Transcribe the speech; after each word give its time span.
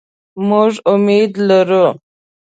مونږ 0.47 0.73
امید 0.91 1.31
لرو 1.47 1.85